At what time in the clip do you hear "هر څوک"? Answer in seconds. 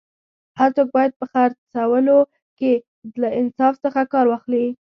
0.59-0.87